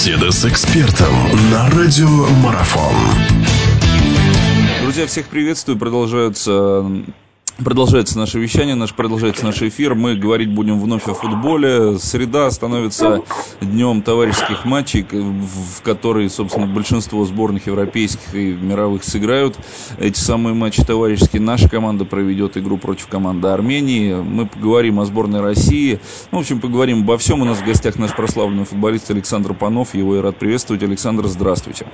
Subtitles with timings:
[0.00, 1.12] Беседа с экспертом
[1.52, 2.08] на радио
[2.42, 2.94] Марафон.
[4.80, 5.78] Друзья, всех приветствую.
[5.78, 6.82] Продолжаются
[7.58, 9.94] Продолжается наше вещание, наш, продолжается наш эфир.
[9.94, 11.98] Мы говорить будем вновь о футболе.
[11.98, 13.22] Среда становится
[13.60, 19.58] днем товарищеских матчей, в которые, собственно, большинство сборных европейских и мировых сыграют.
[19.98, 21.42] Эти самые матчи товарищеские.
[21.42, 24.14] Наша команда проведет игру против команды Армении.
[24.14, 26.00] Мы поговорим о сборной России.
[26.32, 27.42] Ну, в общем, поговорим обо всем.
[27.42, 29.94] У нас в гостях наш прославленный футболист Александр Панов.
[29.94, 30.82] Его я рад приветствовать.
[30.82, 31.86] Александр, здравствуйте.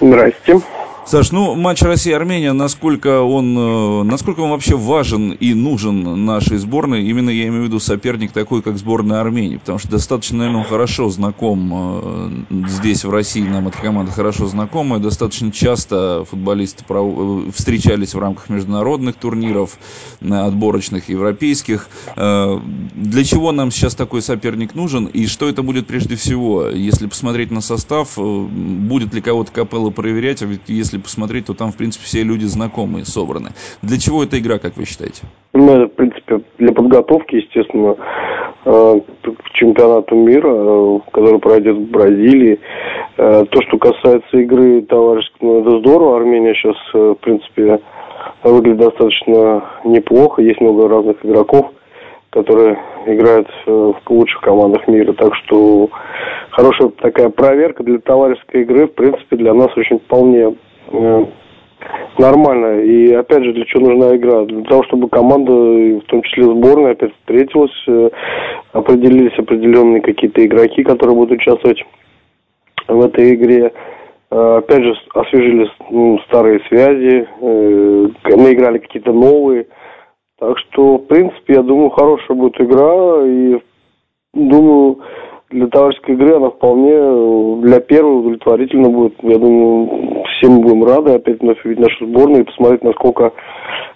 [0.00, 0.60] Здрасте.
[1.04, 7.04] Саш, ну матч Россия-Армения, насколько он, э, насколько он вообще важен и нужен нашей сборной?
[7.04, 11.10] Именно я имею в виду соперник такой, как сборная Армении, потому что достаточно, наверное, хорошо
[11.10, 18.14] знаком э, здесь, в России, нам эта команда хорошо знакома, достаточно часто футболисты э, встречались
[18.14, 19.78] в рамках международных турниров,
[20.20, 21.88] отборочных европейских.
[22.16, 26.68] Для чего нам сейчас такой соперник нужен и что это будет прежде всего?
[26.68, 31.54] Если посмотреть на состав, будет ли кого-то Капелло проверять, а ведь если если посмотреть, то
[31.54, 33.50] там, в принципе, все люди знакомые собраны.
[33.82, 35.22] Для чего эта игра, как вы считаете?
[35.54, 37.96] Ну, в принципе, для подготовки, естественно,
[38.64, 42.58] э, к чемпионату мира, э, который пройдет в Бразилии.
[43.16, 46.16] Э, то, что касается игры товарищеской, ну, это здорово.
[46.16, 47.80] Армения сейчас, в принципе,
[48.42, 50.42] выглядит достаточно неплохо.
[50.42, 51.70] Есть много разных игроков,
[52.30, 55.12] которые играют в лучших командах мира.
[55.12, 55.88] Так что
[56.50, 60.54] хорошая такая проверка для товарищеской игры, в принципе, для нас очень вполне
[62.18, 62.80] нормально.
[62.82, 64.44] И опять же, для чего нужна игра?
[64.44, 68.10] Для того, чтобы команда, в том числе сборная, опять встретилась, э,
[68.72, 71.82] определились определенные какие-то игроки, которые будут участвовать
[72.88, 73.72] в этой игре.
[74.30, 79.66] Э, опять же, освежили ну, старые связи, мы играли какие-то новые.
[80.38, 83.24] Так что, в принципе, я думаю, хорошая будет игра.
[83.26, 83.60] И
[84.34, 84.98] думаю,
[85.50, 89.14] для товарищеской игры она вполне э, для первой удовлетворительно будет.
[89.22, 93.32] Я думаю, все мы будем рады опять вновь увидеть нашу сборную и посмотреть, насколько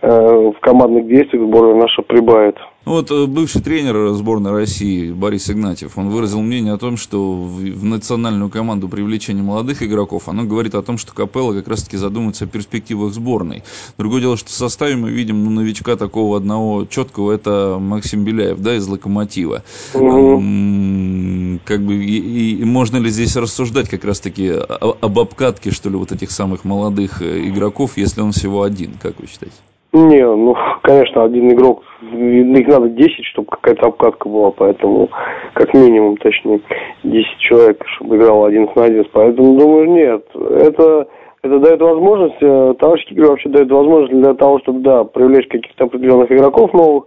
[0.00, 2.56] э, в командных действиях сборная наша прибавит.
[2.84, 7.84] Вот э, бывший тренер сборной России Борис Игнатьев, он выразил мнение о том, что в
[7.84, 12.48] национальную команду привлечения молодых игроков, оно говорит о том, что Капелла как раз-таки задумывается о
[12.48, 13.62] перспективах сборной.
[13.98, 18.60] Другое дело, что в составе мы видим ну, новичка такого одного четкого, это Максим Беляев,
[18.60, 19.62] да, из «Локомотива».
[19.92, 26.10] Как бы, и, и можно ли здесь рассуждать как раз-таки об обкатке, что ли, вот
[26.10, 29.54] этих самых молодых э, игроков, если он всего один, как вы считаете?
[29.92, 35.10] Не, ну, конечно, один игрок, их надо 10, чтобы какая-то обкатка была, поэтому,
[35.52, 36.60] как минимум, точнее,
[37.04, 41.08] 10 человек, чтобы играл один на один, поэтому, думаю, нет, это,
[41.42, 45.84] это дает возможность, э, товарищеские игры вообще дают возможность для того, чтобы, да, привлечь каких-то
[45.84, 47.04] определенных игроков новых,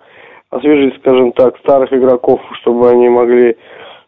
[0.52, 3.58] освежить, скажем так, старых игроков, чтобы они могли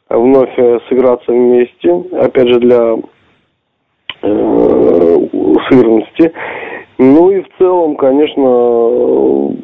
[0.07, 2.95] вновь э, сыграться вместе, опять же, для
[4.21, 5.17] э,
[5.69, 6.31] сырности.
[6.97, 9.55] Ну и в целом, конечно,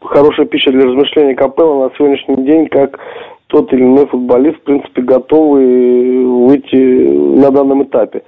[0.00, 2.98] хорошая пища для размышления Капелла на сегодняшний день, как
[3.46, 6.76] тот или иной футболист, в принципе, готовый выйти
[7.38, 8.22] на данном этапе.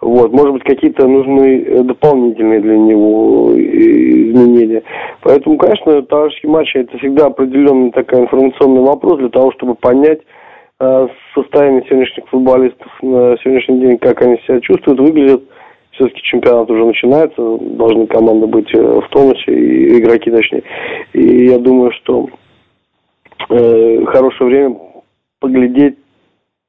[0.00, 4.82] Вот, может быть, какие-то нужны дополнительные для него изменения.
[5.22, 10.20] Поэтому, конечно, товарищеские матчи это всегда определенный такой информационный вопрос для того, чтобы понять
[10.78, 15.42] э, состояние сегодняшних футболистов на сегодняшний день, как они себя чувствуют, выглядят
[15.98, 20.62] все-таки чемпионат уже начинается, должны команды быть э, в тонусе, и игроки точнее.
[21.12, 22.28] И я думаю, что
[23.50, 24.76] э, хорошее время
[25.40, 25.96] поглядеть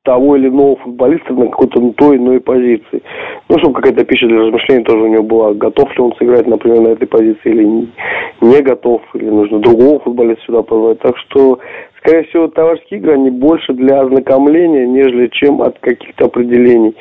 [0.04, 3.04] того или иного футболиста на какой-то той иной позиции.
[3.48, 5.54] Ну, чтобы какая-то пища для размышлений тоже у него была.
[5.54, 7.88] Готов ли он сыграть, например, на этой позиции или
[8.42, 11.00] не, готов, или нужно другого футболиста сюда позвать.
[11.00, 11.60] Так что,
[12.00, 16.96] скорее всего, товарищеские игры, они больше для ознакомления, нежели чем от каких-то определений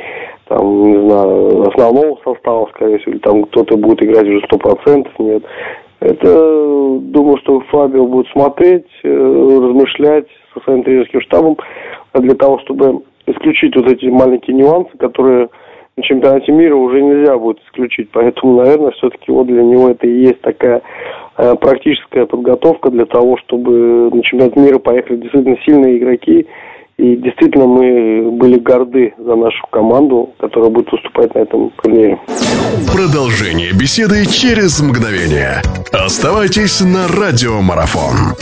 [0.49, 5.13] там, не знаю, основного состава, скорее всего, или там кто-то будет играть уже сто процентов,
[5.19, 5.43] нет.
[6.01, 11.57] Это, думаю, что Фабио будет смотреть, э, размышлять со своим тренерским штабом
[12.15, 15.49] для того, чтобы исключить вот эти маленькие нюансы, которые
[15.97, 18.09] на чемпионате мира уже нельзя будет исключить.
[18.13, 20.83] Поэтому, наверное, все-таки вот для него это и есть такая
[21.37, 26.47] э, практическая подготовка для того, чтобы на чемпионат мира поехали действительно сильные игроки,
[26.99, 32.19] и действительно мы были горды за нашу команду, которая будет выступать на этом турнире.
[32.93, 35.63] Продолжение беседы через мгновение.
[35.93, 38.35] Оставайтесь на радиомарафон.